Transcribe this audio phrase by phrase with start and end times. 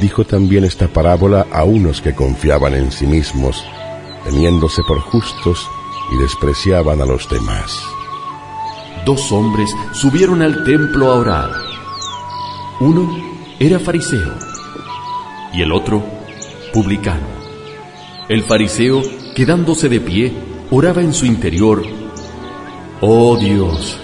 [0.00, 3.64] Dijo también esta parábola a unos que confiaban en sí mismos,
[4.24, 5.68] teniéndose por justos
[6.12, 7.80] y despreciaban a los demás.
[9.04, 11.50] Dos hombres subieron al templo a orar.
[12.80, 13.10] Uno
[13.58, 14.34] era fariseo
[15.52, 16.02] y el otro
[16.72, 17.26] publicano.
[18.28, 19.02] El fariseo,
[19.34, 20.32] quedándose de pie,
[20.70, 21.82] oraba en su interior,
[23.00, 23.96] Oh Dios,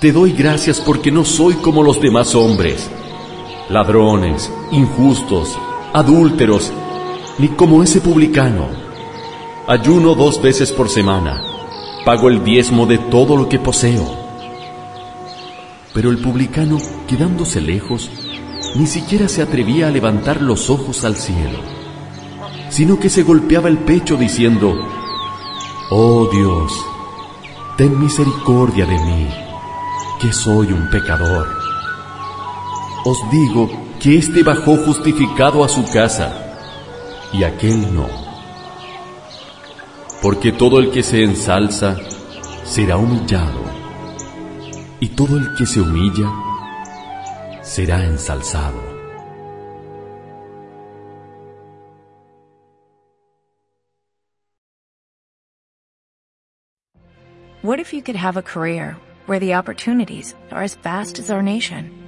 [0.00, 2.88] te doy gracias porque no soy como los demás hombres,
[3.68, 5.58] ladrones, injustos,
[5.92, 6.72] adúlteros,
[7.38, 8.66] ni como ese publicano.
[9.66, 11.42] Ayuno dos veces por semana,
[12.04, 14.06] pago el diezmo de todo lo que poseo.
[15.92, 18.10] Pero el publicano, quedándose lejos,
[18.76, 21.58] ni siquiera se atrevía a levantar los ojos al cielo,
[22.70, 24.74] sino que se golpeaba el pecho diciendo,
[25.90, 26.72] Oh Dios,
[27.76, 29.28] ten misericordia de mí,
[30.20, 31.67] que soy un pecador.
[33.10, 36.28] Os digo que éste bajó justificado a su casa,
[37.32, 38.06] y aquel no.
[40.20, 41.96] Porque todo el que se ensalza
[42.64, 43.62] será humillado,
[45.00, 46.30] y todo el que se humilla
[47.62, 48.78] será ensalzado.
[57.62, 61.42] What if you could have a career where the opportunities are as vast as our
[61.42, 62.07] nation,